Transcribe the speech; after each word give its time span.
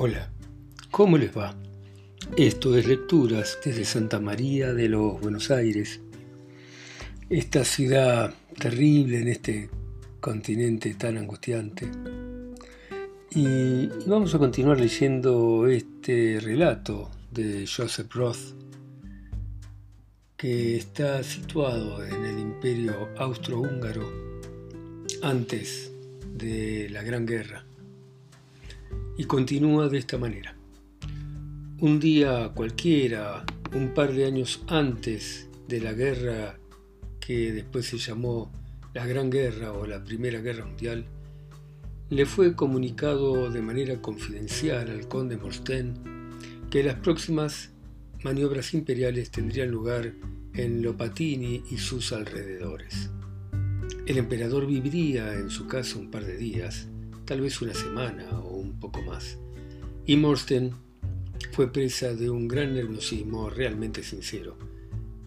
Hola, 0.00 0.30
¿cómo 0.92 1.18
les 1.18 1.36
va? 1.36 1.56
Esto 2.36 2.76
es 2.76 2.86
Lecturas 2.86 3.58
desde 3.64 3.84
Santa 3.84 4.20
María 4.20 4.72
de 4.72 4.88
los 4.88 5.20
Buenos 5.20 5.50
Aires, 5.50 6.00
esta 7.28 7.64
ciudad 7.64 8.32
terrible 8.60 9.20
en 9.20 9.26
este 9.26 9.68
continente 10.20 10.94
tan 10.94 11.18
angustiante. 11.18 11.90
Y 13.32 13.88
vamos 14.06 14.32
a 14.36 14.38
continuar 14.38 14.78
leyendo 14.78 15.66
este 15.66 16.38
relato 16.40 17.10
de 17.32 17.66
Joseph 17.66 18.14
Roth, 18.14 18.54
que 20.36 20.76
está 20.76 21.24
situado 21.24 22.04
en 22.04 22.24
el 22.24 22.38
imperio 22.38 23.08
austrohúngaro 23.18 24.08
antes 25.22 25.90
de 26.36 26.88
la 26.88 27.02
Gran 27.02 27.26
Guerra. 27.26 27.67
Y 29.18 29.24
continúa 29.24 29.88
de 29.88 29.98
esta 29.98 30.16
manera. 30.16 30.56
Un 31.80 31.98
día 31.98 32.52
cualquiera, 32.54 33.44
un 33.74 33.92
par 33.92 34.12
de 34.12 34.24
años 34.24 34.62
antes 34.68 35.48
de 35.66 35.80
la 35.80 35.92
guerra 35.92 36.56
que 37.18 37.52
después 37.52 37.86
se 37.86 37.98
llamó 37.98 38.52
la 38.94 39.04
Gran 39.06 39.28
Guerra 39.28 39.72
o 39.72 39.86
la 39.86 40.04
Primera 40.04 40.40
Guerra 40.40 40.64
Mundial, 40.64 41.04
le 42.10 42.26
fue 42.26 42.54
comunicado 42.54 43.50
de 43.50 43.60
manera 43.60 44.00
confidencial 44.00 44.88
al 44.88 45.08
conde 45.08 45.36
Morsten 45.36 45.94
que 46.70 46.84
las 46.84 46.94
próximas 46.94 47.70
maniobras 48.22 48.72
imperiales 48.72 49.32
tendrían 49.32 49.72
lugar 49.72 50.12
en 50.54 50.80
Lopatini 50.80 51.64
y 51.72 51.78
sus 51.78 52.12
alrededores. 52.12 53.10
El 54.06 54.16
emperador 54.16 54.64
viviría 54.64 55.34
en 55.34 55.50
su 55.50 55.66
casa 55.66 55.98
un 55.98 56.08
par 56.08 56.24
de 56.24 56.36
días, 56.36 56.88
tal 57.24 57.40
vez 57.40 57.60
una 57.60 57.74
semana 57.74 58.38
poco 58.80 59.02
más, 59.02 59.38
y 60.06 60.16
Morsten 60.16 60.72
fue 61.52 61.72
presa 61.72 62.14
de 62.14 62.30
un 62.30 62.48
gran 62.48 62.74
nerviosismo 62.74 63.50
realmente 63.50 64.02
sincero. 64.02 64.56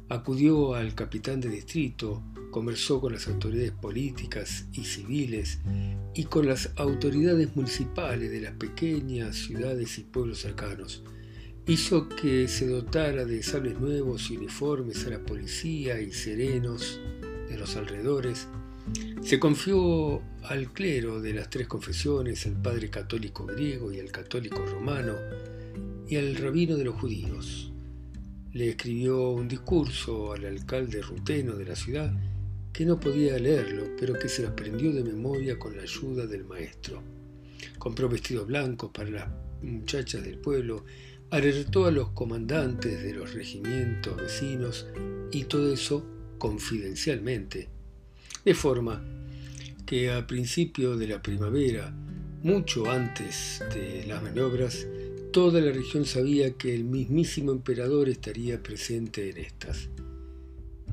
Acudió 0.10 0.76
al 0.76 0.94
capitán 0.94 1.40
de 1.40 1.50
distrito, 1.50 2.22
conversó 2.52 3.00
con 3.00 3.14
las 3.14 3.28
autoridades 3.28 3.72
políticas 3.72 4.68
y 4.74 4.84
civiles 4.84 5.60
y 6.14 6.26
con 6.26 6.48
las 6.48 6.72
autoridades 6.76 7.56
municipales 7.56 8.30
de 8.30 8.42
las 8.42 8.54
pequeñas 8.54 9.38
ciudades 9.38 9.98
y 9.98 10.04
pueblos 10.04 10.40
cercanos. 10.40 11.04
Hizo 11.66 12.10
que 12.10 12.48
se 12.48 12.68
dotara 12.68 13.24
de 13.24 13.42
sables 13.44 13.80
nuevos 13.80 14.30
y 14.30 14.38
uniformes 14.38 15.06
a 15.06 15.12
la 15.12 15.20
policía 15.20 16.02
y 16.02 16.12
serenos 16.12 17.00
de 17.50 17.58
los 17.58 17.76
alrededores. 17.76 18.48
Se 19.24 19.40
confió 19.40 20.22
al 20.44 20.74
clero 20.74 21.22
de 21.22 21.34
las 21.34 21.50
tres 21.50 21.68
confesiones, 21.68 22.46
el 22.46 22.54
padre 22.54 22.90
católico 22.90 23.46
griego 23.46 23.92
y 23.92 24.00
el 24.00 24.12
católico 24.12 24.66
romano, 24.66 25.14
y 26.08 26.16
al 26.16 26.36
rabino 26.36 26.76
de 26.76 26.86
los 26.86 26.96
judíos. 26.96 27.72
Le 28.52 28.70
escribió 28.70 29.30
un 29.30 29.48
discurso 29.48 30.34
al 30.34 30.46
alcalde 30.46 31.02
ruteno 31.02 31.56
de 31.56 31.66
la 31.66 31.76
ciudad 31.76 32.12
que 32.74 32.86
no 32.86 33.00
podía 33.00 33.38
leerlo, 33.38 33.96
pero 34.00 34.18
que 34.18 34.28
se 34.28 34.42
lo 34.42 34.50
aprendió 34.50 34.92
de 34.92 35.04
memoria 35.04 35.58
con 35.58 35.76
la 35.76 35.84
ayuda 35.84 36.26
del 36.26 36.46
maestro. 36.46 37.02
Compró 37.78 38.10
vestidos 38.10 38.48
blancos 38.48 38.92
para 38.92 39.10
las 39.10 39.28
muchachas 39.62 40.24
del 40.24 40.40
pueblo, 40.40 40.86
alertó 41.30 41.86
a 41.86 41.92
los 41.92 42.10
comandantes 42.10 43.04
de 43.04 43.14
los 43.14 43.34
regimientos 43.34 44.18
vecinos 44.18 44.88
y 45.32 45.46
todo 45.46 45.74
eso 45.74 46.06
confidencialmente. 46.38 47.70
De 48.44 48.56
forma 48.56 49.00
que 49.86 50.12
a 50.12 50.26
principio 50.26 50.98
de 50.98 51.08
la 51.08 51.22
primavera, 51.22 51.94
mucho 52.42 52.90
antes 52.90 53.62
de 53.74 54.06
las 54.08 54.24
maniobras, 54.24 54.88
toda 55.32 55.62
la 55.62 55.72
región 55.72 56.06
sabía 56.06 56.54
que 56.54 56.74
el 56.74 56.84
mismísimo 56.84 57.52
emperador 57.52 58.10
estaría 58.10 58.64
presente 58.64 59.30
en 59.30 59.38
estas. 59.38 59.90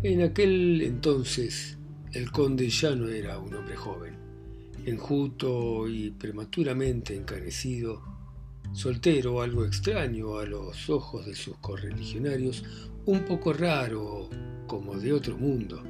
En 0.03 0.21
aquel 0.21 0.83
entonces 0.83 1.79
el 2.13 2.31
conde 2.31 2.69
ya 2.69 2.95
no 2.95 3.09
era 3.09 3.39
un 3.39 3.55
hombre 3.55 3.77
joven, 3.77 4.15
enjuto 4.85 5.89
y 5.89 6.11
prematuramente 6.11 7.17
encanecido, 7.17 8.03
soltero, 8.73 9.41
algo 9.41 9.65
extraño 9.65 10.39
a 10.39 10.45
los 10.45 10.91
ojos 10.91 11.25
de 11.25 11.35
sus 11.35 11.57
correligionarios, 11.59 12.63
un 13.07 13.21
poco 13.21 13.55
raro, 13.55 14.29
como 14.67 14.99
de 14.99 15.15
otro 15.15 15.39
mundo. 15.39 15.83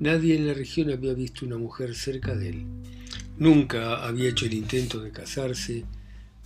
Nadie 0.00 0.36
en 0.36 0.46
la 0.46 0.54
región 0.54 0.90
había 0.90 1.14
visto 1.14 1.44
una 1.46 1.58
mujer 1.58 1.94
cerca 1.94 2.34
de 2.34 2.50
él. 2.50 2.66
Nunca 3.36 4.06
había 4.06 4.30
hecho 4.30 4.46
el 4.46 4.54
intento 4.54 5.00
de 5.00 5.10
casarse, 5.10 5.84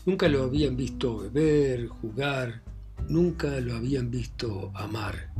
nunca 0.06 0.28
lo 0.28 0.42
habían 0.42 0.76
visto 0.76 1.18
beber, 1.18 1.86
jugar, 1.86 2.62
nunca 3.08 3.60
lo 3.60 3.74
habían 3.74 4.10
visto 4.10 4.72
amar 4.74 5.32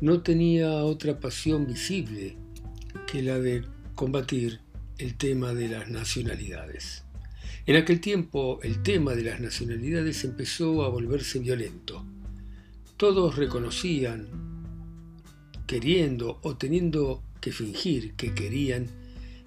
no 0.00 0.22
tenía 0.22 0.84
otra 0.84 1.20
pasión 1.20 1.66
visible 1.66 2.36
que 3.06 3.22
la 3.22 3.38
de 3.38 3.64
combatir 3.94 4.60
el 4.98 5.16
tema 5.16 5.52
de 5.52 5.68
las 5.68 5.90
nacionalidades. 5.90 7.04
En 7.66 7.76
aquel 7.76 8.00
tiempo 8.00 8.60
el 8.62 8.82
tema 8.82 9.14
de 9.14 9.24
las 9.24 9.40
nacionalidades 9.40 10.24
empezó 10.24 10.84
a 10.84 10.88
volverse 10.88 11.38
violento. 11.38 12.04
Todos 12.96 13.36
reconocían, 13.36 14.26
queriendo 15.70 16.40
o 16.42 16.56
teniendo 16.56 17.22
que 17.40 17.52
fingir 17.52 18.14
que 18.14 18.34
querían, 18.34 18.88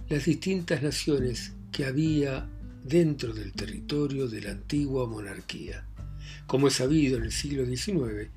las 0.08 0.24
distintas 0.24 0.82
naciones 0.82 1.52
que 1.70 1.84
había 1.84 2.50
dentro 2.82 3.34
del 3.34 3.52
territorio 3.52 4.30
de 4.30 4.40
la 4.40 4.52
antigua 4.52 5.06
monarquía. 5.06 5.86
Como 6.48 6.70
es 6.70 6.76
sabido 6.76 7.18
en 7.18 7.24
el 7.24 7.34
siglo 7.34 7.66
XIX, 7.66 8.30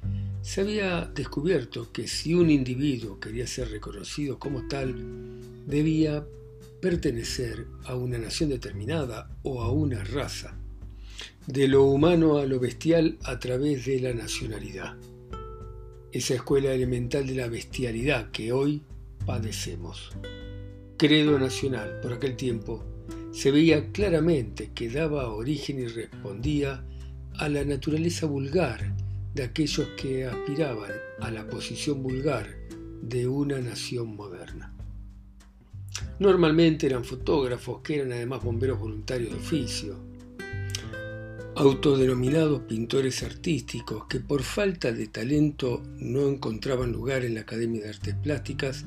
se 0.43 0.63
había 0.63 1.05
descubierto 1.15 1.93
que 1.93 2.09
si 2.09 2.35
un 2.35 2.51
individuo 2.51 3.21
quería 3.21 3.47
ser 3.47 3.71
reconocido 3.71 4.41
como 4.41 4.67
tal, 4.67 4.97
debía 5.69 6.27
pertenecer 6.83 7.69
a 7.85 7.95
una 7.95 8.19
nación 8.19 8.51
determinada 8.51 9.31
o 9.45 9.63
a 9.63 9.71
una 9.71 10.03
raza, 10.03 10.57
de 11.47 11.69
lo 11.69 11.85
humano 11.85 12.39
a 12.39 12.47
lo 12.47 12.59
bestial 12.59 13.17
a 13.23 13.39
través 13.39 13.87
de 13.87 14.01
la 14.01 14.13
nacionalidad. 14.13 14.97
Esa 16.17 16.33
escuela 16.33 16.73
elemental 16.73 17.27
de 17.27 17.35
la 17.35 17.47
bestialidad 17.47 18.31
que 18.31 18.51
hoy 18.51 18.81
padecemos. 19.27 20.13
Credo 20.97 21.39
nacional, 21.39 22.01
por 22.01 22.15
aquel 22.15 22.37
tiempo, 22.37 22.83
se 23.33 23.51
veía 23.51 23.93
claramente 23.93 24.71
que 24.75 24.89
daba 24.89 25.29
origen 25.29 25.79
y 25.79 25.89
respondía 25.89 26.83
a 27.35 27.51
la 27.51 27.67
naturaleza 27.67 28.25
vulgar 28.25 28.97
de 29.35 29.43
aquellos 29.43 29.89
que 30.01 30.25
aspiraban 30.25 30.93
a 31.21 31.31
la 31.31 31.47
posición 31.51 32.03
vulgar 32.03 32.49
de 33.03 33.29
una 33.29 33.59
nación 33.59 34.17
moderna. 34.17 34.73
Normalmente 36.19 36.87
eran 36.87 37.05
fotógrafos 37.05 37.83
que 37.83 37.97
eran 37.97 38.13
además 38.13 38.43
bomberos 38.43 38.81
voluntarios 38.81 39.33
de 39.33 39.37
oficio, 39.37 39.99
autodenominados 41.57 42.61
pintores 42.63 43.23
artísticos 43.23 44.05
que 44.09 44.21
por 44.21 44.43
falta 44.43 44.93
de 44.93 45.07
talento 45.07 45.83
no 45.99 46.29
encontraban 46.29 46.93
lugar 46.93 47.25
en 47.25 47.35
la 47.35 47.41
Academia 47.41 47.83
de 47.83 47.89
Artes 47.89 48.15
Plásticas 48.23 48.85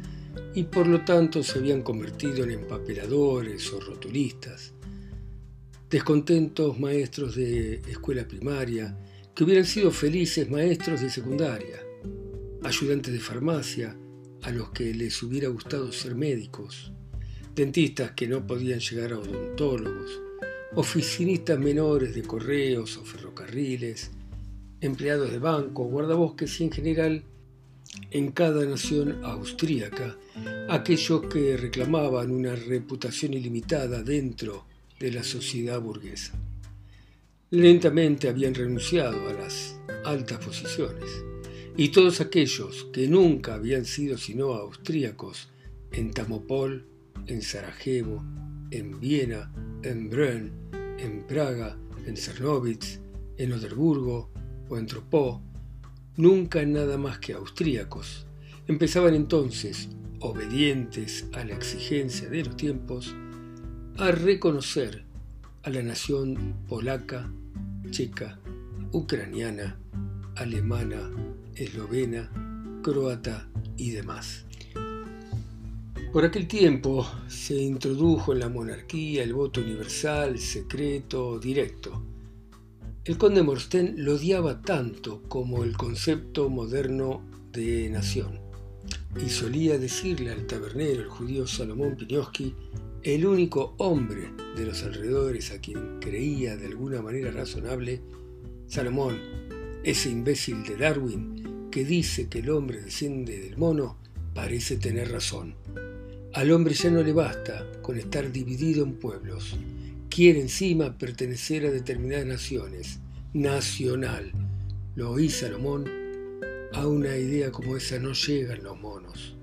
y 0.53 0.63
por 0.65 0.85
lo 0.85 1.03
tanto 1.03 1.41
se 1.41 1.57
habían 1.57 1.81
convertido 1.81 2.43
en 2.43 2.51
empapeladores 2.51 3.73
o 3.73 3.79
rotulistas, 3.79 4.73
descontentos 5.89 6.79
maestros 6.79 7.35
de 7.35 7.81
escuela 7.89 8.27
primaria, 8.27 8.95
que 9.33 9.45
hubieran 9.45 9.65
sido 9.65 9.89
felices 9.89 10.47
maestros 10.47 11.01
de 11.01 11.09
secundaria, 11.09 11.81
ayudantes 12.63 13.11
de 13.11 13.19
farmacia 13.19 13.97
a 14.43 14.51
los 14.51 14.69
que 14.69 14.93
les 14.93 15.23
hubiera 15.23 15.47
gustado 15.47 15.91
ser 15.91 16.13
médicos, 16.13 16.91
dentistas 17.55 18.11
que 18.11 18.27
no 18.27 18.45
podían 18.45 18.79
llegar 18.79 19.13
a 19.13 19.19
odontólogos, 19.19 20.28
oficinistas 20.75 21.59
menores 21.59 22.13
de 22.13 22.23
correos 22.23 22.97
o 22.97 23.05
ferrocarriles, 23.05 24.11
empleados 24.81 25.31
de 25.31 25.39
banco, 25.39 25.85
guardabosques 25.85 26.59
y 26.61 26.63
en 26.65 26.71
general 26.71 27.23
en 28.11 28.31
cada 28.31 28.65
nación 28.65 29.23
austríaca, 29.23 30.15
aquellos 30.69 31.21
que 31.25 31.57
reclamaban 31.57 32.31
una 32.31 32.55
reputación 32.55 33.33
ilimitada 33.33 34.03
dentro 34.03 34.65
de 34.99 35.11
la 35.11 35.23
sociedad 35.23 35.81
burguesa. 35.81 36.33
Lentamente 37.51 38.29
habían 38.29 38.53
renunciado 38.53 39.27
a 39.27 39.33
las 39.33 39.79
altas 40.05 40.37
posiciones, 40.43 41.09
y 41.75 41.89
todos 41.89 42.21
aquellos 42.21 42.87
que 42.93 43.07
nunca 43.07 43.55
habían 43.55 43.85
sido 43.85 44.17
sino 44.17 44.53
austríacos 44.53 45.49
en 45.91 46.11
Tamopol, 46.11 46.85
en 47.25 47.41
Sarajevo, 47.41 48.23
en 48.69 48.99
Viena, 48.99 49.51
en 49.83 50.09
Brünn, 50.09 50.51
en 50.99 51.23
Praga, 51.27 51.77
en 52.05 52.17
Cernowitz, 52.17 52.99
en 53.37 53.53
Oderburgo 53.53 54.31
o 54.69 54.77
en 54.77 54.85
Tropó, 54.85 55.41
nunca 56.17 56.65
nada 56.65 56.97
más 56.97 57.19
que 57.19 57.33
austríacos, 57.33 58.27
empezaban 58.67 59.15
entonces, 59.15 59.89
obedientes 60.19 61.27
a 61.33 61.43
la 61.43 61.53
exigencia 61.53 62.29
de 62.29 62.43
los 62.43 62.57
tiempos, 62.57 63.15
a 63.97 64.11
reconocer 64.11 65.05
a 65.63 65.69
la 65.69 65.81
nación 65.81 66.55
polaca, 66.67 67.31
checa, 67.89 68.39
ucraniana, 68.91 69.79
alemana, 70.35 71.09
eslovena, 71.55 72.29
croata 72.83 73.49
y 73.77 73.91
demás. 73.91 74.45
Por 76.11 76.25
aquel 76.25 76.47
tiempo 76.47 77.07
se 77.27 77.53
introdujo 77.53 78.33
en 78.33 78.39
la 78.39 78.49
monarquía 78.49 79.23
el 79.23 79.35
voto 79.35 79.61
universal, 79.61 80.39
secreto, 80.39 81.37
directo. 81.37 82.03
El 83.05 83.15
conde 83.19 83.43
Morsten 83.43 83.93
lo 84.03 84.15
odiaba 84.15 84.59
tanto 84.63 85.21
como 85.27 85.63
el 85.63 85.77
concepto 85.77 86.49
moderno 86.49 87.21
de 87.51 87.89
nación 87.91 88.39
y 89.23 89.29
solía 89.29 89.77
decirle 89.77 90.31
al 90.31 90.47
tabernero, 90.47 91.03
el 91.03 91.09
judío 91.09 91.45
Salomón 91.45 91.95
Pinioski, 91.95 92.55
el 93.03 93.27
único 93.27 93.75
hombre 93.77 94.31
de 94.55 94.65
los 94.65 94.81
alrededores 94.81 95.51
a 95.51 95.61
quien 95.61 95.99
creía 95.99 96.57
de 96.57 96.65
alguna 96.65 97.03
manera 97.03 97.29
razonable, 97.29 98.01
Salomón, 98.65 99.19
ese 99.83 100.09
imbécil 100.09 100.63
de 100.63 100.75
Darwin 100.75 101.69
que 101.69 101.85
dice 101.85 102.29
que 102.29 102.39
el 102.39 102.49
hombre 102.49 102.81
desciende 102.81 103.37
del 103.37 103.57
mono, 103.57 103.97
parece 104.33 104.77
tener 104.77 105.11
razón. 105.11 105.53
Al 106.33 106.51
hombre 106.51 106.75
ya 106.75 106.91
no 106.91 107.01
le 107.01 107.11
basta 107.11 107.65
con 107.81 107.97
estar 107.97 108.31
dividido 108.31 108.83
en 108.83 108.93
pueblos. 108.93 109.57
Quiere 110.09 110.39
encima 110.39 110.95
pertenecer 110.95 111.65
a 111.65 111.71
determinadas 111.71 112.27
naciones. 112.27 112.99
Nacional. 113.33 114.31
Lo 114.95 115.09
oí, 115.09 115.29
Salomón. 115.29 115.89
A 116.73 116.85
una 116.85 117.17
idea 117.17 117.51
como 117.51 117.75
esa 117.75 117.97
no 117.97 118.13
llegan 118.13 118.63
los 118.63 118.79
monos. 118.79 119.35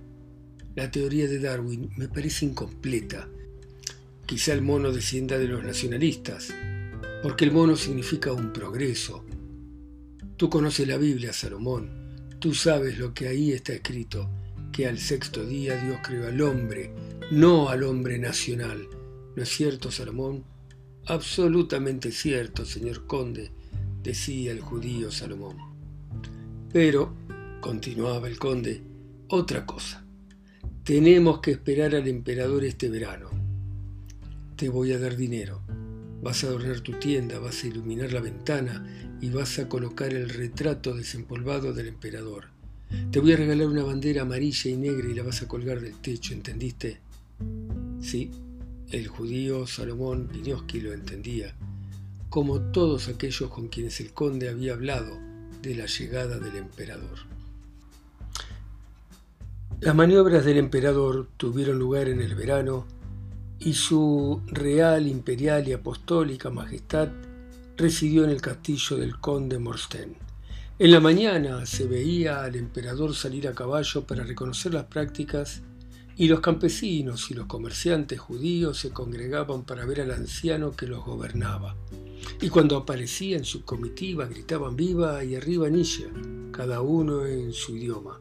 La 0.76 0.88
teoría 0.88 1.26
de 1.26 1.40
Darwin 1.40 1.90
me 1.96 2.06
parece 2.06 2.44
incompleta. 2.44 3.28
Quizá 4.24 4.52
el 4.52 4.62
mono 4.62 4.92
descienda 4.92 5.38
de 5.38 5.48
los 5.48 5.64
nacionalistas, 5.64 6.54
porque 7.20 7.46
el 7.46 7.52
mono 7.52 7.74
significa 7.74 8.32
un 8.32 8.52
progreso. 8.52 9.24
Tú 10.36 10.48
conoces 10.48 10.86
la 10.86 10.98
Biblia, 10.98 11.32
Salomón. 11.32 11.90
Tú 12.38 12.54
sabes 12.54 12.96
lo 12.96 13.12
que 13.12 13.26
ahí 13.26 13.50
está 13.50 13.72
escrito 13.72 14.30
que 14.76 14.86
al 14.86 14.98
sexto 14.98 15.42
día 15.46 15.82
Dios 15.82 16.00
creó 16.02 16.28
al 16.28 16.38
hombre, 16.42 16.90
no 17.30 17.70
al 17.70 17.82
hombre 17.82 18.18
nacional. 18.18 18.86
¿No 19.34 19.42
es 19.42 19.48
cierto, 19.48 19.90
Salomón? 19.90 20.44
Absolutamente 21.06 22.12
cierto, 22.12 22.66
señor 22.66 23.06
conde, 23.06 23.52
decía 24.02 24.52
el 24.52 24.60
judío 24.60 25.10
Salomón. 25.10 25.56
Pero, 26.70 27.14
continuaba 27.62 28.28
el 28.28 28.38
conde, 28.38 28.82
otra 29.28 29.64
cosa. 29.64 30.04
Tenemos 30.84 31.40
que 31.40 31.52
esperar 31.52 31.94
al 31.94 32.06
emperador 32.06 32.62
este 32.62 32.90
verano. 32.90 33.30
Te 34.56 34.68
voy 34.68 34.92
a 34.92 34.98
dar 34.98 35.16
dinero. 35.16 35.62
Vas 36.20 36.44
a 36.44 36.48
adornar 36.48 36.80
tu 36.80 36.92
tienda, 36.92 37.38
vas 37.38 37.64
a 37.64 37.68
iluminar 37.68 38.12
la 38.12 38.20
ventana 38.20 39.16
y 39.22 39.30
vas 39.30 39.58
a 39.58 39.70
colocar 39.70 40.12
el 40.12 40.28
retrato 40.28 40.94
desempolvado 40.94 41.72
del 41.72 41.88
emperador. 41.88 42.55
Te 43.10 43.20
voy 43.20 43.32
a 43.32 43.36
regalar 43.36 43.66
una 43.66 43.82
bandera 43.82 44.22
amarilla 44.22 44.70
y 44.70 44.76
negra 44.76 45.08
y 45.08 45.14
la 45.14 45.22
vas 45.22 45.42
a 45.42 45.48
colgar 45.48 45.80
del 45.80 45.94
techo, 45.96 46.32
¿entendiste? 46.32 47.00
Sí, 48.00 48.30
el 48.90 49.08
judío 49.08 49.66
Salomón 49.66 50.28
Pinioski 50.28 50.80
lo 50.80 50.92
entendía, 50.92 51.54
como 52.28 52.60
todos 52.60 53.08
aquellos 53.08 53.50
con 53.50 53.68
quienes 53.68 54.00
el 54.00 54.12
conde 54.12 54.48
había 54.48 54.74
hablado 54.74 55.18
de 55.62 55.74
la 55.74 55.86
llegada 55.86 56.38
del 56.38 56.56
emperador. 56.56 57.18
Las 59.80 59.94
maniobras 59.94 60.44
del 60.44 60.58
emperador 60.58 61.28
tuvieron 61.36 61.78
lugar 61.78 62.08
en 62.08 62.20
el 62.20 62.34
verano 62.34 62.86
y 63.58 63.74
su 63.74 64.40
real, 64.46 65.06
imperial 65.06 65.66
y 65.68 65.72
apostólica 65.72 66.50
majestad 66.50 67.08
residió 67.76 68.24
en 68.24 68.30
el 68.30 68.40
castillo 68.40 68.96
del 68.96 69.18
conde 69.18 69.58
Morsten. 69.58 70.25
En 70.78 70.90
la 70.90 71.00
mañana 71.00 71.64
se 71.64 71.86
veía 71.86 72.44
al 72.44 72.54
emperador 72.54 73.14
salir 73.14 73.48
a 73.48 73.54
caballo 73.54 74.06
para 74.06 74.24
reconocer 74.24 74.74
las 74.74 74.84
prácticas 74.84 75.62
y 76.18 76.28
los 76.28 76.40
campesinos 76.40 77.30
y 77.30 77.34
los 77.34 77.46
comerciantes 77.46 78.20
judíos 78.20 78.78
se 78.78 78.90
congregaban 78.90 79.64
para 79.64 79.86
ver 79.86 80.02
al 80.02 80.10
anciano 80.10 80.72
que 80.72 80.86
los 80.86 81.02
gobernaba. 81.02 81.76
Y 82.42 82.50
cuando 82.50 82.76
aparecía 82.76 83.38
en 83.38 83.46
su 83.46 83.64
comitiva 83.64 84.26
gritaban 84.26 84.76
viva 84.76 85.24
y 85.24 85.34
arriba 85.34 85.70
Nisha, 85.70 86.08
cada 86.52 86.82
uno 86.82 87.24
en 87.24 87.54
su 87.54 87.74
idioma. 87.74 88.20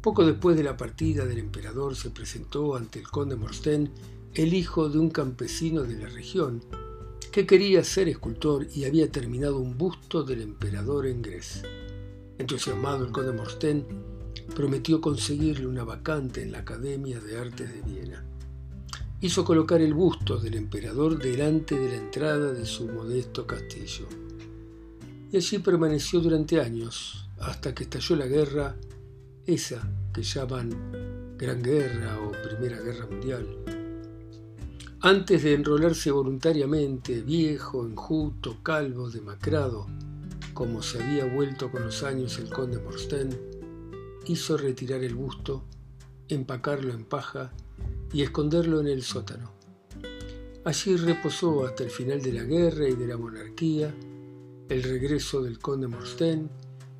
Poco 0.00 0.24
después 0.24 0.56
de 0.56 0.62
la 0.62 0.76
partida 0.76 1.26
del 1.26 1.38
emperador 1.38 1.96
se 1.96 2.10
presentó 2.10 2.76
ante 2.76 3.00
el 3.00 3.08
conde 3.08 3.34
Morsten 3.34 3.90
el 4.34 4.54
hijo 4.54 4.88
de 4.88 5.00
un 5.00 5.10
campesino 5.10 5.82
de 5.82 5.98
la 5.98 6.08
región, 6.08 6.62
que 7.36 7.44
quería 7.44 7.84
ser 7.84 8.08
escultor 8.08 8.66
y 8.74 8.86
había 8.86 9.12
terminado 9.12 9.58
un 9.58 9.76
busto 9.76 10.22
del 10.22 10.40
emperador 10.40 11.06
en 11.06 11.20
Gres. 11.20 11.64
Entusiasmado 12.38 13.04
el 13.04 13.12
conde 13.12 13.32
Morsten 13.32 13.84
prometió 14.54 15.02
conseguirle 15.02 15.66
una 15.66 15.84
vacante 15.84 16.42
en 16.42 16.52
la 16.52 16.60
Academia 16.60 17.20
de 17.20 17.38
Artes 17.38 17.74
de 17.74 17.82
Viena. 17.82 18.24
Hizo 19.20 19.44
colocar 19.44 19.82
el 19.82 19.92
busto 19.92 20.38
del 20.38 20.54
emperador 20.54 21.18
delante 21.18 21.78
de 21.78 21.90
la 21.90 21.96
entrada 21.96 22.54
de 22.54 22.64
su 22.64 22.86
modesto 22.86 23.46
castillo. 23.46 24.06
Y 25.30 25.36
allí 25.36 25.58
permaneció 25.58 26.20
durante 26.20 26.58
años, 26.58 27.28
hasta 27.38 27.74
que 27.74 27.82
estalló 27.82 28.16
la 28.16 28.26
guerra, 28.28 28.76
esa 29.44 29.86
que 30.14 30.22
llaman 30.22 30.70
Gran 31.36 31.62
Guerra 31.62 32.18
o 32.18 32.32
Primera 32.32 32.80
Guerra 32.80 33.04
Mundial, 33.04 33.65
antes 35.00 35.42
de 35.42 35.54
enrolarse 35.54 36.10
voluntariamente, 36.10 37.20
viejo, 37.20 37.86
enjuto, 37.86 38.62
calvo, 38.62 39.10
demacrado, 39.10 39.86
como 40.54 40.82
se 40.82 41.02
había 41.02 41.32
vuelto 41.32 41.70
con 41.70 41.84
los 41.84 42.02
años 42.02 42.38
el 42.38 42.48
conde 42.48 42.78
Morsten, 42.78 43.38
hizo 44.26 44.56
retirar 44.56 45.04
el 45.04 45.14
busto, 45.14 45.64
empacarlo 46.28 46.92
en 46.92 47.04
paja 47.04 47.52
y 48.12 48.22
esconderlo 48.22 48.80
en 48.80 48.88
el 48.88 49.02
sótano. 49.02 49.52
Allí 50.64 50.96
reposó 50.96 51.64
hasta 51.64 51.84
el 51.84 51.90
final 51.90 52.22
de 52.22 52.32
la 52.32 52.42
guerra 52.42 52.88
y 52.88 52.94
de 52.94 53.06
la 53.06 53.16
monarquía, 53.16 53.94
el 54.68 54.82
regreso 54.82 55.42
del 55.42 55.58
conde 55.58 55.86
Morsten 55.86 56.50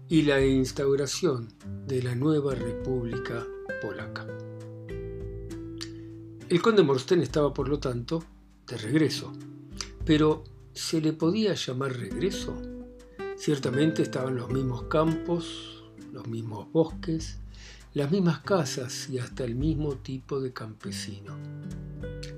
y 0.09 0.23
la 0.23 0.45
instauración 0.45 1.49
de 1.87 2.03
la 2.03 2.15
nueva 2.15 2.55
República 2.55 3.45
Polaca. 3.83 4.27
El 6.49 6.63
conde 6.63 6.85
Morsten 6.85 7.23
estaba, 7.23 7.53
por 7.53 7.69
lo 7.69 7.81
tanto, 7.81 8.23
de 8.69 8.77
regreso. 8.77 9.33
Pero, 10.05 10.45
¿se 10.73 11.01
le 11.01 11.13
podía 11.13 11.55
llamar 11.55 11.97
regreso? 11.97 12.55
Ciertamente 13.37 14.03
estaban 14.03 14.37
los 14.37 14.49
mismos 14.51 14.85
campos, 14.85 15.83
los 16.13 16.29
mismos 16.29 16.71
bosques, 16.71 17.39
las 17.95 18.13
mismas 18.13 18.41
casas 18.41 19.11
y 19.11 19.19
hasta 19.19 19.43
el 19.43 19.57
mismo 19.57 19.97
tipo 19.97 20.39
de 20.41 20.53
campesino. 20.53 21.37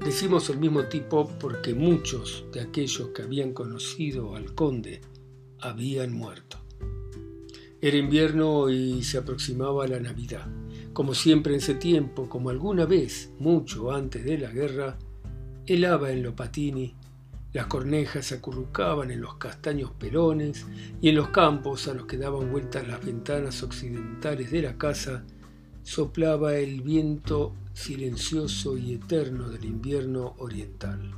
Decimos 0.02 0.48
el 0.48 0.58
mismo 0.58 0.84
tipo 0.84 1.28
porque 1.38 1.74
muchos 1.74 2.46
de 2.50 2.62
aquellos 2.62 3.08
que 3.08 3.22
habían 3.22 3.52
conocido 3.52 4.36
al 4.36 4.54
conde 4.54 5.02
habían 5.60 6.14
muerto. 6.14 6.56
Era 7.82 7.98
invierno 7.98 8.70
y 8.70 9.04
se 9.04 9.18
aproximaba 9.18 9.86
la 9.86 10.00
Navidad. 10.00 10.48
Como 10.98 11.14
siempre 11.14 11.52
en 11.52 11.60
ese 11.60 11.76
tiempo, 11.76 12.28
como 12.28 12.50
alguna 12.50 12.84
vez, 12.84 13.30
mucho 13.38 13.92
antes 13.92 14.24
de 14.24 14.36
la 14.36 14.50
guerra, 14.50 14.98
helaba 15.64 16.10
en 16.10 16.24
Lopatini, 16.24 16.92
las 17.52 17.66
cornejas 17.66 18.26
se 18.26 18.34
acurrucaban 18.34 19.12
en 19.12 19.20
los 19.20 19.36
castaños 19.36 19.92
pelones 19.92 20.66
y 21.00 21.10
en 21.10 21.14
los 21.14 21.28
campos 21.28 21.86
a 21.86 21.94
los 21.94 22.06
que 22.06 22.16
daban 22.16 22.50
vueltas 22.50 22.88
las 22.88 23.06
ventanas 23.06 23.62
occidentales 23.62 24.50
de 24.50 24.60
la 24.60 24.76
casa 24.76 25.22
soplaba 25.84 26.56
el 26.56 26.82
viento 26.82 27.54
silencioso 27.74 28.76
y 28.76 28.94
eterno 28.94 29.50
del 29.50 29.66
invierno 29.66 30.34
oriental. 30.38 31.12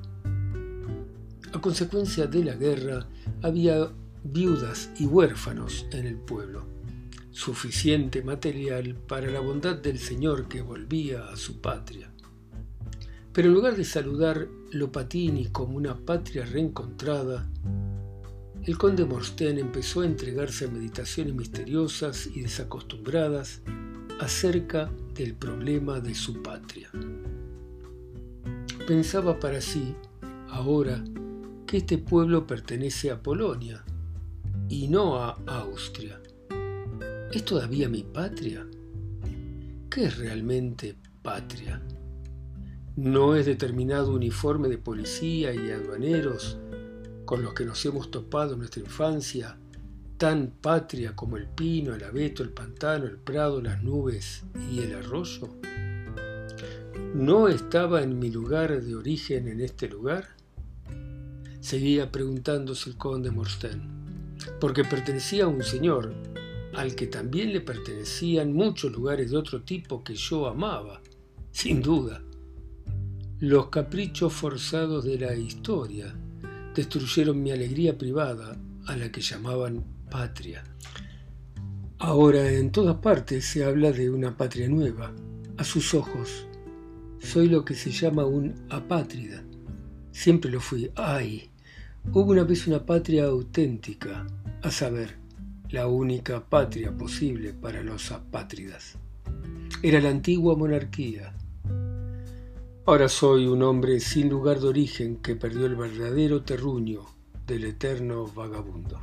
A 1.55 1.59
consecuencia 1.59 2.27
de 2.27 2.45
la 2.45 2.55
guerra 2.55 3.07
había 3.41 3.91
viudas 4.25 4.91
y 4.99 5.07
huérfanos 5.07 5.87
en 5.91 6.07
el 6.07 6.17
pueblo 6.17 6.70
suficiente 7.33 8.23
material 8.23 8.95
para 8.95 9.31
la 9.31 9.41
bondad 9.41 9.77
del 9.77 9.99
Señor 9.99 10.49
que 10.49 10.63
volvía 10.63 11.29
a 11.29 11.37
su 11.37 11.61
patria. 11.61 12.11
Pero 13.33 13.49
en 13.49 13.55
lugar 13.55 13.77
de 13.77 13.85
saludar 13.85 14.49
Lopatini 14.73 15.47
como 15.47 15.77
una 15.77 15.97
patria 15.97 16.45
reencontrada, 16.45 17.49
el 18.65 18.77
conde 18.77 19.05
Morsten 19.05 19.59
empezó 19.59 20.01
a 20.01 20.07
entregarse 20.07 20.67
a 20.67 20.71
meditaciones 20.71 21.35
misteriosas 21.35 22.27
y 22.27 22.43
desacostumbradas 22.43 23.63
acerca 24.21 24.91
del 25.15 25.35
problema 25.35 26.01
de 26.01 26.15
su 26.15 26.43
patria. 26.43 26.91
Pensaba 28.87 29.39
para 29.39 29.61
sí, 29.61 29.95
ahora, 30.49 31.03
que 31.67 31.79
este 31.79 31.99
pueblo 31.99 32.47
pertenece 32.47 33.13
a 33.13 33.23
Polonia 33.23 33.85
y 34.69 34.89
no 34.89 35.17
a 35.17 35.39
Austria 35.47 36.21
¿Es 37.33 37.45
todavía 37.45 37.89
mi 37.89 38.03
patria? 38.03 38.67
¿Qué 39.89 40.05
es 40.05 40.19
realmente 40.19 40.97
patria? 41.23 41.81
no 42.97 43.35
es 43.35 43.47
determinado 43.47 44.13
uniforme 44.13 44.69
de 44.69 44.77
policía 44.77 45.55
y 45.55 45.71
aduaneros 45.71 46.59
con 47.25 47.43
los 47.43 47.55
que 47.55 47.65
nos 47.65 47.83
hemos 47.87 48.11
topado 48.11 48.53
en 48.53 48.59
nuestra 48.59 48.83
infancia, 48.83 49.57
tan 50.19 50.51
patria 50.61 51.17
como 51.17 51.39
el 51.39 51.47
pino, 51.47 51.95
el 51.95 52.05
abeto, 52.05 52.43
el 52.43 52.51
pantano, 52.51 53.07
el 53.07 53.17
prado, 53.17 53.63
las 53.63 53.83
nubes 53.83 54.45
y 54.71 54.81
el 54.81 54.97
arroyo? 54.97 55.49
¿No 57.15 57.49
estaba 57.49 58.03
en 58.03 58.19
mi 58.19 58.31
lugar 58.31 58.83
de 58.83 58.95
origen 58.95 59.49
en 59.49 59.61
este 59.61 59.89
lugar? 59.89 60.29
Seguía 61.61 62.13
preguntándose 62.13 62.91
el 62.91 62.97
conde 62.99 63.31
Morsten, 63.31 63.81
porque 64.61 64.85
pertenecía 64.85 65.45
a 65.45 65.49
un 65.49 65.63
señor 65.63 66.13
al 66.75 66.95
que 66.95 67.07
también 67.07 67.53
le 67.53 67.61
pertenecían 67.61 68.53
muchos 68.53 68.93
lugares 68.93 69.31
de 69.31 69.37
otro 69.37 69.63
tipo 69.63 70.05
que 70.05 70.15
yo 70.15 70.47
amaba, 70.47 71.01
sin 71.51 71.83
duda. 71.83 72.23
Los 73.39 73.69
caprichos 73.69 74.33
forzados 74.33 75.05
de 75.05 75.19
la 75.19 75.35
historia 75.35 76.15
destruyeron 76.75 77.43
mi 77.43 77.51
alegría 77.51 77.97
privada 77.97 78.57
a 78.87 78.97
la 78.97 79.11
que 79.11 79.21
llamaban 79.21 79.85
patria. 80.11 80.65
Ahora 81.99 82.51
en 82.51 82.73
todas 82.73 82.97
partes 82.97 83.45
se 83.45 83.65
habla 83.65 83.93
de 83.93 84.11
una 84.11 84.37
patria 84.37 84.69
nueva. 84.69 85.13
A 85.59 85.65
sus 85.65 85.93
ojos, 85.93 86.47
soy 87.19 87.49
lo 87.49 87.65
que 87.65 87.75
se 87.75 87.91
llama 87.91 88.25
un 88.25 88.55
apátrida. 88.71 89.45
Siempre 90.11 90.51
lo 90.51 90.61
fui. 90.61 90.91
¡Ay! 90.97 91.51
Hubo 92.13 92.33
una 92.33 92.45
vez 92.45 92.67
una 92.67 92.87
patria 92.87 93.27
auténtica, 93.27 94.27
a 94.63 94.71
saber, 94.71 95.20
la 95.73 95.87
única 95.87 96.41
patria 96.41 96.91
posible 96.97 97.53
para 97.53 97.83
los 97.83 98.11
apátridas. 98.11 98.97
Era 99.83 100.01
la 100.01 100.11
antigua 100.11 100.57
monarquía. 100.57 101.33
Ahora 102.87 103.09
soy 103.09 103.47
un 103.47 103.63
hombre 103.63 104.01
sin 104.01 104.29
lugar 104.29 104.59
de 104.59 104.69
origen 104.69 105.17
que 105.19 105.37
perdió 105.37 105.67
el 105.67 105.77
verdadero 105.77 106.43
terruño 106.43 107.05
del 107.47 107.65
eterno 107.65 108.27
vagabundo. 108.27 109.01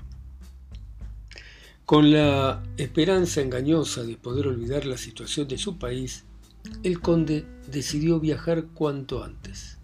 Con 1.86 2.12
la 2.12 2.64
esperanza 2.76 3.42
engañosa 3.42 4.04
de 4.04 4.18
poder 4.18 4.48
olvidar 4.48 4.86
la 4.86 4.98
situación 4.98 5.48
de 5.48 5.58
su 5.58 5.78
país, 5.78 6.26
el 6.84 7.00
conde 7.00 7.46
decidió 7.72 8.20
viajar 8.20 8.66
cuanto 8.74 9.24
antes. 9.24 9.78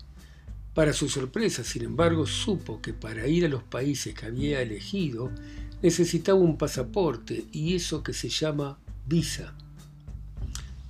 Para 0.73 0.91
su 0.91 1.07
sorpresa, 1.07 1.63
sin 1.63 1.83
embargo, 1.83 2.25
supo 2.25 2.81
que 2.81 2.93
para 2.93 3.27
ir 3.27 3.45
a 3.45 3.49
los 3.49 3.63
países 3.63 4.13
que 4.15 4.25
había 4.25 4.61
elegido 4.61 5.31
necesitaba 5.83 6.39
un 6.39 6.57
pasaporte 6.57 7.45
y 7.51 7.75
eso 7.75 8.01
que 8.01 8.13
se 8.13 8.29
llama 8.29 8.79
visa. 9.05 9.53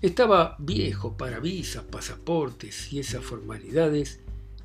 Estaba 0.01 0.55
viejo 0.59 1.17
para 1.17 1.39
visas, 1.39 1.83
pasaportes 1.83 2.93
y 2.93 2.99
esas 2.99 3.25
formalidades 3.25 4.19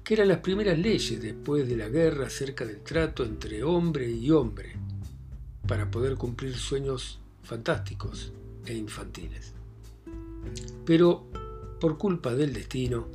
que 0.04 0.14
eran 0.14 0.28
las 0.28 0.38
primeras 0.38 0.78
leyes 0.78 1.23
después 1.23 1.66
de 1.66 1.76
la 1.76 1.88
guerra 1.88 2.26
acerca 2.26 2.66
del 2.66 2.80
trato 2.80 3.25
entre 3.25 3.62
hombre 3.62 4.11
y 4.11 4.30
hombre, 4.30 4.76
para 5.66 5.90
poder 5.90 6.16
cumplir 6.16 6.54
sueños 6.56 7.18
fantásticos 7.42 8.32
e 8.66 8.75
infantiles. 8.75 9.54
Pero, 10.85 11.26
por 11.80 11.97
culpa 11.97 12.35
del 12.35 12.52
destino, 12.52 13.08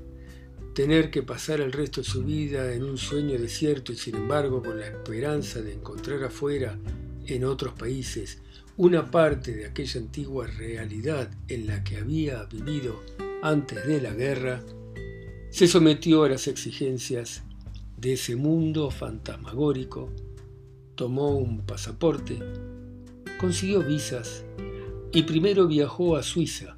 tener 0.73 1.11
que 1.11 1.21
pasar 1.21 1.61
el 1.61 1.71
resto 1.71 2.01
de 2.01 2.07
su 2.07 2.23
vida 2.23 2.73
en 2.73 2.83
un 2.83 2.97
sueño 2.97 3.37
desierto 3.37 3.91
y 3.91 3.97
sin 3.97 4.15
embargo 4.15 4.63
con 4.63 4.79
la 4.79 4.87
esperanza 4.87 5.61
de 5.61 5.73
encontrar 5.73 6.23
afuera 6.23 6.77
en 7.27 7.43
otros 7.45 7.73
países 7.73 8.39
una 8.75 9.11
parte 9.11 9.53
de 9.53 9.67
aquella 9.67 9.99
antigua 9.99 10.47
realidad 10.47 11.29
en 11.47 11.67
la 11.67 11.83
que 11.83 11.97
había 11.97 12.43
vivido 12.45 13.03
antes 13.43 13.85
de 13.85 14.01
la 14.01 14.13
guerra, 14.13 14.63
se 15.51 15.67
sometió 15.67 16.23
a 16.23 16.29
las 16.29 16.47
exigencias 16.47 17.43
de 17.97 18.13
ese 18.13 18.35
mundo 18.35 18.89
fantasmagórico, 18.89 20.09
tomó 20.95 21.37
un 21.37 21.61
pasaporte, 21.61 22.39
consiguió 23.39 23.81
visas 23.83 24.43
y 25.11 25.23
primero 25.23 25.67
viajó 25.67 26.15
a 26.15 26.23
Suiza, 26.23 26.77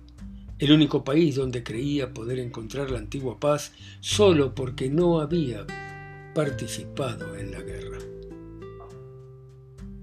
el 0.59 0.71
único 0.73 1.03
país 1.03 1.35
donde 1.35 1.63
creía 1.63 2.13
poder 2.13 2.39
encontrar 2.39 2.91
la 2.91 2.99
antigua 2.99 3.39
paz 3.39 3.71
solo 4.01 4.53
porque 4.53 4.89
no 4.89 5.21
había 5.21 5.65
participado 6.33 7.37
en 7.37 7.51
la 7.51 7.61
guerra. 7.61 8.14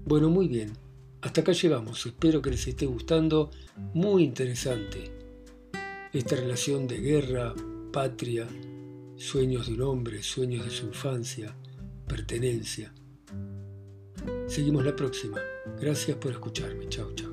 Bueno, 0.05 0.29
muy 0.29 0.47
bien. 0.47 0.73
Hasta 1.21 1.41
acá 1.41 1.53
llegamos. 1.53 2.05
Espero 2.05 2.41
que 2.41 2.49
les 2.49 2.67
esté 2.67 2.85
gustando. 2.85 3.51
Muy 3.93 4.23
interesante. 4.23 5.11
Esta 6.11 6.35
relación 6.35 6.87
de 6.87 6.99
guerra, 6.99 7.53
patria, 7.91 8.47
sueños 9.15 9.67
de 9.67 9.73
un 9.73 9.81
hombre, 9.81 10.21
sueños 10.21 10.65
de 10.65 10.71
su 10.71 10.87
infancia, 10.87 11.55
pertenencia. 12.07 12.93
Seguimos 14.47 14.85
la 14.85 14.95
próxima. 14.95 15.39
Gracias 15.79 16.17
por 16.17 16.31
escucharme. 16.31 16.87
Chao, 16.89 17.13
chao. 17.15 17.32